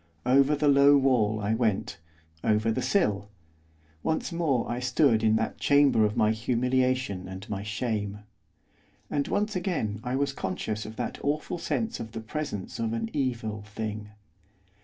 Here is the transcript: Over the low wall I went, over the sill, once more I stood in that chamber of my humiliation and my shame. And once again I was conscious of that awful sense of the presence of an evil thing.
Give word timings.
Over 0.25 0.55
the 0.55 0.67
low 0.67 0.97
wall 0.97 1.39
I 1.41 1.53
went, 1.53 1.99
over 2.43 2.71
the 2.71 2.81
sill, 2.81 3.29
once 4.01 4.31
more 4.31 4.67
I 4.67 4.79
stood 4.79 5.21
in 5.23 5.35
that 5.35 5.59
chamber 5.59 6.03
of 6.05 6.17
my 6.17 6.31
humiliation 6.31 7.27
and 7.27 7.47
my 7.51 7.61
shame. 7.61 8.21
And 9.11 9.27
once 9.27 9.55
again 9.55 9.99
I 10.03 10.15
was 10.15 10.33
conscious 10.33 10.87
of 10.87 10.95
that 10.95 11.19
awful 11.23 11.59
sense 11.59 11.99
of 11.99 12.13
the 12.13 12.19
presence 12.19 12.79
of 12.79 12.93
an 12.93 13.11
evil 13.13 13.61
thing. 13.61 14.09